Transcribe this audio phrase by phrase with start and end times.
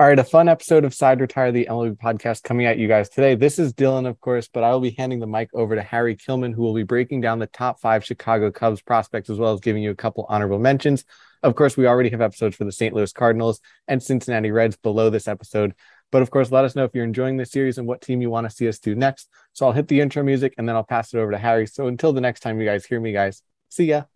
[0.00, 3.08] All right, a fun episode of Side Retired the MLB podcast coming at you guys
[3.08, 3.36] today.
[3.36, 6.16] This is Dylan, of course, but I will be handing the mic over to Harry
[6.16, 9.60] Kilman, who will be breaking down the top five Chicago Cubs prospects as well as
[9.60, 11.04] giving you a couple honorable mentions.
[11.44, 12.92] Of course, we already have episodes for the St.
[12.92, 15.74] Louis Cardinals and Cincinnati Reds below this episode.
[16.10, 18.30] But of course, let us know if you're enjoying this series and what team you
[18.30, 19.28] want to see us do next.
[19.52, 21.68] So I'll hit the intro music and then I'll pass it over to Harry.
[21.68, 24.06] So until the next time you guys hear me, guys, see ya.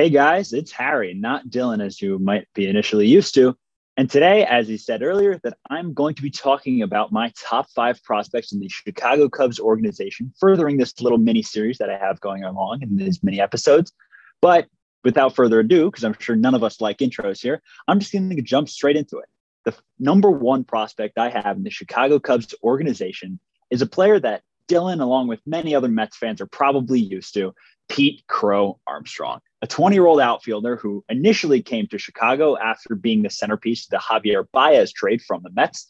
[0.00, 3.54] Hey guys, it's Harry, not Dylan, as you might be initially used to.
[3.98, 7.68] And today, as he said earlier, that I'm going to be talking about my top
[7.76, 12.18] five prospects in the Chicago Cubs organization, furthering this little mini series that I have
[12.20, 13.92] going along in these mini episodes.
[14.40, 14.68] But
[15.04, 18.34] without further ado, because I'm sure none of us like intros here, I'm just going
[18.34, 19.28] to jump straight into it.
[19.66, 23.38] The number one prospect I have in the Chicago Cubs organization
[23.70, 27.52] is a player that Dylan, along with many other Mets fans, are probably used to
[27.90, 33.22] Pete Crow Armstrong a 20 year old outfielder who initially came to Chicago after being
[33.22, 35.86] the centerpiece of the Javier Baez trade from the Mets.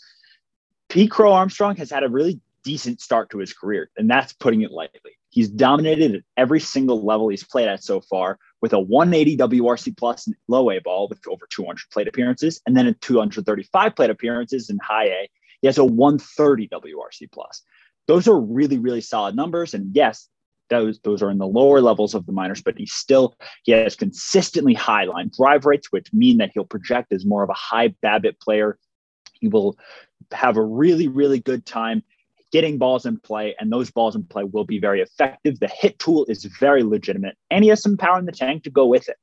[0.89, 4.63] Pete Crow Armstrong has had a really decent start to his career, and that's putting
[4.63, 5.13] it lightly.
[5.31, 9.97] He's dominated at every single level he's played at so far with a 180 WRC
[9.97, 14.11] plus in low A ball with over 200 plate appearances, and then in 235 plate
[14.11, 17.63] appearances in high A, he has a 130 WRC plus.
[18.09, 19.75] Those are really, really solid numbers.
[19.75, 20.29] And yes,
[20.71, 23.97] those those are in the lower levels of the minors, but he still he has
[23.97, 27.89] consistently high line drive rates, which mean that he'll project as more of a high
[28.03, 28.79] BABIP player.
[29.35, 29.77] He will
[30.33, 32.03] have a really really good time
[32.53, 35.61] getting balls in play, and those balls in play will be very effective.
[35.61, 38.71] The hit tool is very legitimate, and he has some power in the tank to
[38.71, 39.17] go with it.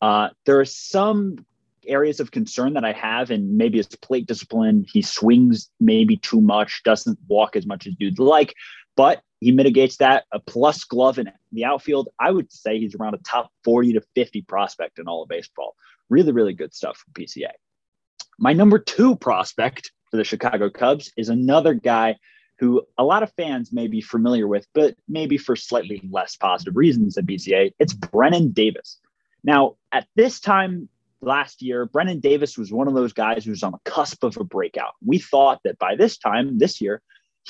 [0.00, 1.44] Uh, there are some
[1.86, 4.84] areas of concern that I have, and maybe his plate discipline.
[4.92, 8.54] He swings maybe too much, doesn't walk as much as you'd like,
[8.96, 10.24] but he mitigates that.
[10.32, 12.08] A plus glove in the outfield.
[12.18, 15.74] I would say he's around a top 40 to 50 prospect in all of baseball.
[16.08, 17.50] Really, really good stuff from PCA.
[18.38, 22.16] My number two prospect for the Chicago Cubs is another guy
[22.58, 26.76] who a lot of fans may be familiar with, but maybe for slightly less positive
[26.76, 27.72] reasons than PCA.
[27.78, 28.98] It's Brennen Davis.
[29.44, 30.88] Now, at this time
[31.20, 34.36] last year, Brennen Davis was one of those guys who was on the cusp of
[34.36, 34.94] a breakout.
[35.04, 37.00] We thought that by this time this year,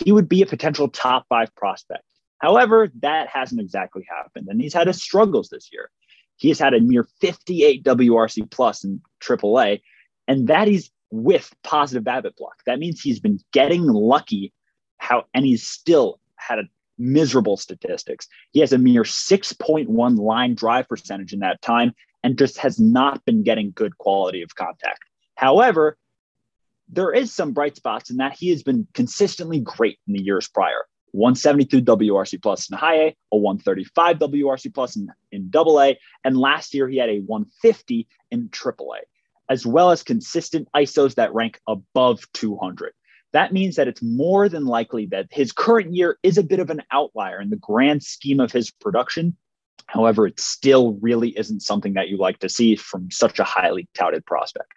[0.05, 2.05] he would be a potential top five prospect.
[2.39, 5.91] However, that hasn't exactly happened, and he's had his struggles this year.
[6.37, 9.81] He has had a mere 58 WRC plus in AAA,
[10.29, 12.63] and that is with positive BABIP block.
[12.67, 14.53] That means he's been getting lucky,
[14.99, 18.29] how and he's still had a miserable statistics.
[18.53, 21.93] He has a mere 6.1 line drive percentage in that time,
[22.23, 25.01] and just has not been getting good quality of contact.
[25.35, 25.97] However,
[26.89, 30.49] there is some bright spots in that he has been consistently great in the years
[30.49, 30.87] prior.
[31.13, 36.37] 172 WRC plus in high A, a 135 WRC plus in, in double A, and
[36.37, 39.01] last year he had a 150 in triple A,
[39.51, 42.93] as well as consistent ISOs that rank above 200.
[43.33, 46.71] That means that it's more than likely that his current year is a bit of
[46.71, 49.37] an outlier in the grand scheme of his production.
[49.87, 53.89] However, it still really isn't something that you like to see from such a highly
[53.95, 54.73] touted prospect.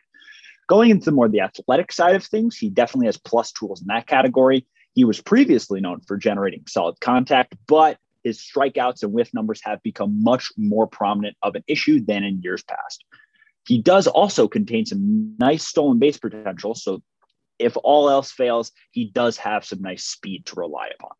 [0.71, 4.07] Going into more the athletic side of things, he definitely has plus tools in that
[4.07, 4.65] category.
[4.93, 9.83] He was previously known for generating solid contact, but his strikeouts and whiff numbers have
[9.83, 13.03] become much more prominent of an issue than in years past.
[13.67, 16.73] He does also contain some nice stolen base potential.
[16.73, 17.03] So,
[17.59, 21.11] if all else fails, he does have some nice speed to rely upon.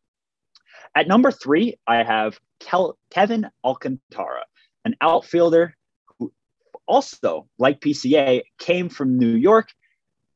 [0.96, 4.46] At number three, I have Kel- Kevin Alcantara,
[4.86, 5.76] an outfielder
[6.92, 9.70] also, like PCA, came from New York.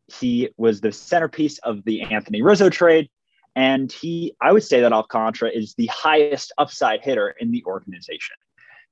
[0.07, 3.09] He was the centerpiece of the Anthony Rizzo trade.
[3.57, 8.37] And he, I would say that Alcantara is the highest upside hitter in the organization.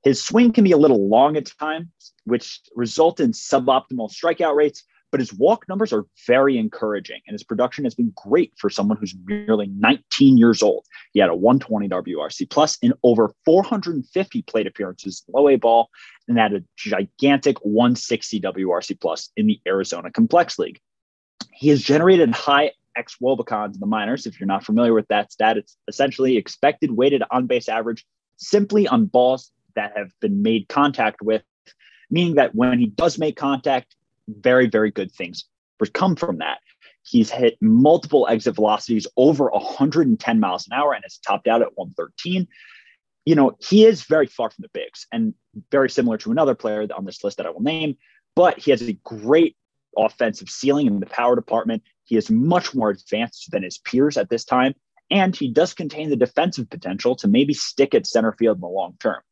[0.02, 1.88] His swing can be a little long at times,
[2.24, 4.84] which result in suboptimal strikeout rates,
[5.14, 8.96] but his walk numbers are very encouraging, and his production has been great for someone
[8.96, 10.84] who's nearly 19 years old.
[11.12, 15.88] He had a 120 WRC plus in over 450 plate appearances, in low A ball,
[16.26, 20.80] and had a gigantic 160 WRC plus in the Arizona Complex League.
[21.52, 24.26] He has generated high xwOBAcons in the minors.
[24.26, 28.04] If you're not familiar with that stat, it's essentially expected weighted on base average
[28.36, 31.44] simply on balls that have been made contact with,
[32.10, 33.94] meaning that when he does make contact,
[34.28, 35.44] very, very good things
[35.92, 36.58] come from that.
[37.02, 41.76] He's hit multiple exit velocities over 110 miles an hour and has topped out at
[41.76, 42.48] 113.
[43.26, 45.34] you know, he is very far from the bigs and
[45.70, 47.96] very similar to another player on this list that I will name,
[48.36, 49.56] but he has a great
[49.96, 51.82] offensive ceiling in the power department.
[52.04, 54.74] He is much more advanced than his peers at this time,
[55.10, 58.66] and he does contain the defensive potential to maybe stick at center field in the
[58.66, 59.22] long term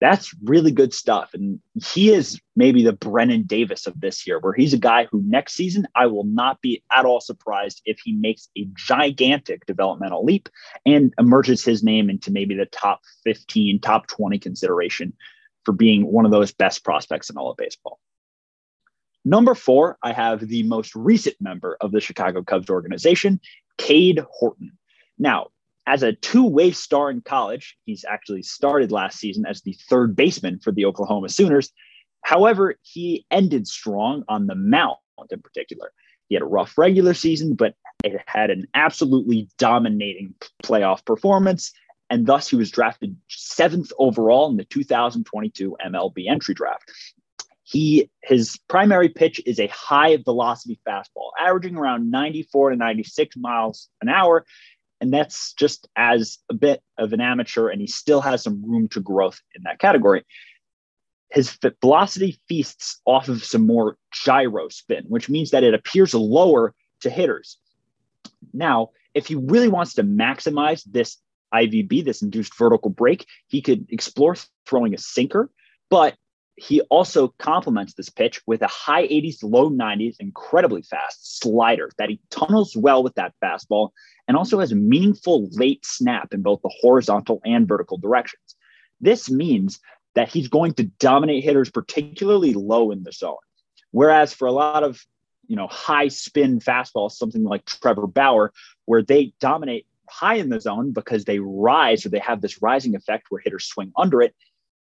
[0.00, 1.30] that's really good stuff.
[1.34, 5.22] And he is maybe the Brennen Davis of this year, where he's a guy who
[5.26, 10.24] next season I will not be at all surprised if he makes a gigantic developmental
[10.24, 10.48] leap
[10.86, 15.12] and emerges his name into maybe the top 15, top 20 consideration
[15.64, 17.98] for being one of those best prospects in all of baseball.
[19.24, 23.40] Number four, I have the most recent member of the Chicago Cubs organization,
[23.76, 24.72] Cade Horton.
[25.18, 25.48] Now,
[25.88, 30.58] as a two-way star in college, he's actually started last season as the third baseman
[30.58, 31.72] for the Oklahoma Sooners.
[32.22, 34.98] However, he ended strong on the mound
[35.30, 35.90] in particular.
[36.28, 37.74] He had a rough regular season, but
[38.04, 41.72] it had an absolutely dominating playoff performance,
[42.10, 46.92] and thus he was drafted seventh overall in the 2022 MLB entry draft.
[47.62, 53.88] He his primary pitch is a high velocity fastball, averaging around 94 to 96 miles
[54.02, 54.44] an hour,
[55.00, 58.88] and that's just as a bit of an amateur, and he still has some room
[58.88, 60.24] to growth in that category.
[61.30, 66.74] His velocity feasts off of some more gyro spin, which means that it appears lower
[67.02, 67.58] to hitters.
[68.52, 71.18] Now, if he really wants to maximize this
[71.54, 74.36] IVB, this induced vertical break, he could explore
[74.66, 75.50] throwing a sinker,
[75.90, 76.16] but
[76.58, 82.08] he also complements this pitch with a high 80s, low 90s, incredibly fast slider that
[82.08, 83.90] he tunnels well with that fastball
[84.26, 88.56] and also has meaningful late snap in both the horizontal and vertical directions.
[89.00, 89.78] This means
[90.14, 93.36] that he's going to dominate hitters, particularly low in the zone.
[93.92, 95.00] Whereas for a lot of
[95.46, 98.52] you know high spin fastballs, something like Trevor Bauer,
[98.84, 102.96] where they dominate high in the zone because they rise or they have this rising
[102.96, 104.34] effect where hitters swing under it.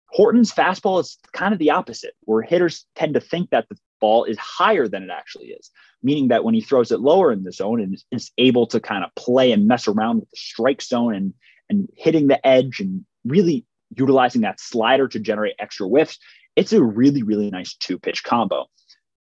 [0.08, 4.24] Horton's fastball is kind of the opposite, where hitters tend to think that the ball
[4.24, 5.72] is higher than it actually is,
[6.04, 9.04] meaning that when he throws it lower in the zone and is able to kind
[9.04, 11.34] of play and mess around with the strike zone and,
[11.70, 13.66] and hitting the edge and really
[13.98, 16.20] utilizing that slider to generate extra whiffs,
[16.56, 18.66] it's a really, really nice two pitch combo.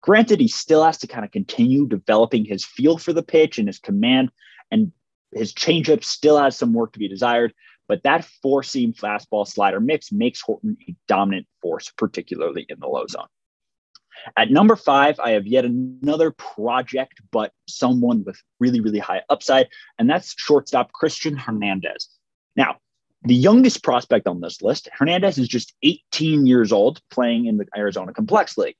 [0.01, 3.67] Granted, he still has to kind of continue developing his feel for the pitch and
[3.67, 4.31] his command,
[4.69, 4.91] and
[5.33, 7.53] his changeup still has some work to be desired.
[7.93, 12.87] But that four seam fastball slider mix makes Horton a dominant force, particularly in the
[12.87, 13.27] low zone.
[14.35, 19.67] At number five, I have yet another project, but someone with really, really high upside,
[19.99, 22.09] and that's shortstop Cristian Hernandez.
[22.55, 22.77] Now,
[23.25, 27.67] the youngest prospect on this list, Hernandez is just 18 years old, playing in the
[27.77, 28.77] Arizona Complex League.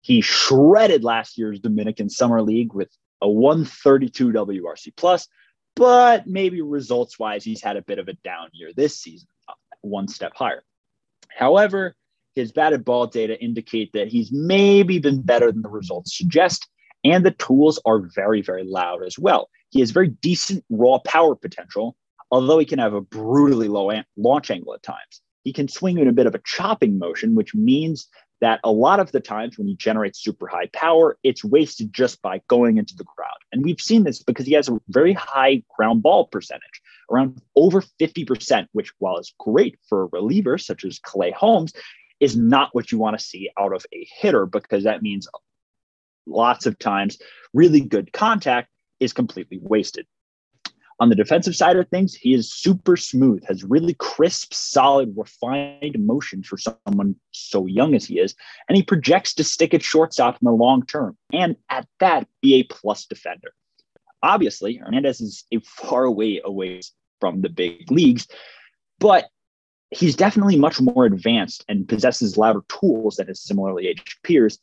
[0.00, 2.90] He shredded last year's Dominican Summer League with
[3.22, 5.28] a 132 WRC plus,
[5.76, 9.28] but maybe results wise, he's had a bit of a down year this season,
[9.82, 10.62] one step higher.
[11.28, 11.96] However,
[12.34, 16.68] his batted ball data indicate that he's maybe been better than the results suggest.
[17.02, 19.48] And the tools are very, very loud as well.
[19.70, 21.96] He has very decent raw power potential,
[22.30, 25.22] although he can have a brutally low launch angle at times.
[25.44, 28.08] He can swing in a bit of a chopping motion, which means
[28.40, 32.22] that a lot of the times when he generates super high power, it's wasted just
[32.22, 33.36] by going into the ground.
[33.52, 37.82] And we've seen this because he has a very high ground ball percentage, around over
[38.00, 41.72] 50%, which, while is great for a reliever such as Clay Holmes,
[42.20, 45.28] is not what you want to see out of a hitter because that means
[46.26, 47.18] lots of times
[47.52, 48.68] really good contact
[49.00, 50.06] is completely wasted.
[51.00, 55.96] On the defensive side of things, he is super smooth, has really crisp, solid, refined
[55.98, 58.34] motion for someone so young as he is,
[58.68, 62.56] and he projects to stick at shortstop in the long term, and at that, be
[62.56, 63.54] a plus defender.
[64.22, 66.80] Obviously, Hernandez is a far away away
[67.18, 68.28] from the big leagues,
[68.98, 69.30] but
[69.90, 74.58] he's definitely much more advanced and possesses louder tools than his similarly aged peers.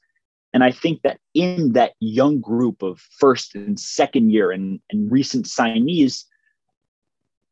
[0.57, 5.11] And I think that in that young group of first and second year and, and
[5.11, 6.23] recent signees,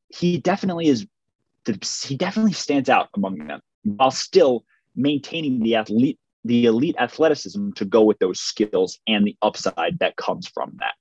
[0.09, 1.05] he definitely is
[2.03, 7.85] he definitely stands out among them while still maintaining the athlete the elite athleticism to
[7.85, 10.95] go with those skills and the upside that comes from that.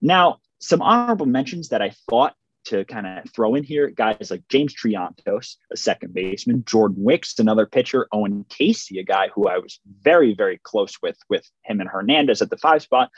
[0.00, 2.34] Now, some honorable mentions that I thought
[2.66, 7.38] to kind of throw in here guys like James Triantos, a second baseman, Jordan Wicks,
[7.38, 11.80] another pitcher, Owen Caissie, a guy who I was very, very close with, with him
[11.80, 13.10] and Hernandez at the five spot.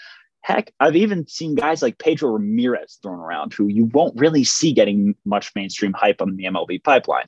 [0.42, 4.72] Heck, I've even seen guys like Pedro Ramirez thrown around who you won't really see
[4.72, 7.26] getting much mainstream hype on the MLB pipeline.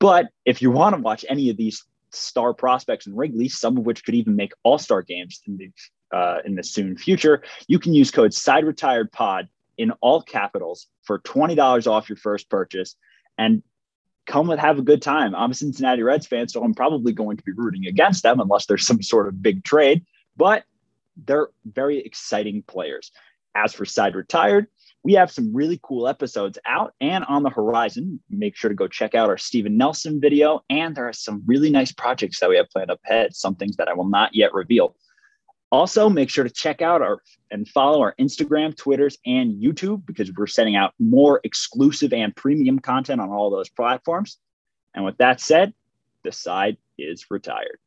[0.00, 3.86] But if you want to watch any of these star prospects in Wrigley, some of
[3.86, 5.70] which could even make all star games in the
[6.16, 9.48] uh, in the soon future, you can use code Side Retired Pod
[9.78, 12.96] in all capitals for $20 off your first purchase.
[13.38, 13.62] And
[14.26, 15.34] come and have a good time.
[15.34, 18.66] I'm a Cincinnati Reds fan, so I'm probably going to be rooting against them unless
[18.66, 20.04] there's some sort of big trade.
[20.36, 20.64] But
[21.16, 23.10] they're very exciting players.
[23.54, 24.66] As for Side Retired,
[25.04, 28.20] we have some really cool episodes out and on the horizon.
[28.30, 30.64] Make sure to go check out our Steven Nelson video.
[30.70, 33.76] And there are some really nice projects that we have planned up ahead, some things
[33.76, 34.94] that I will not yet reveal.
[35.72, 40.30] Also, make sure to check out our and follow our Instagram, Twitters, and YouTube because
[40.36, 44.38] we're sending out more exclusive and premium content on all those platforms.
[44.94, 45.72] And with that said,
[46.24, 47.78] the side is retired.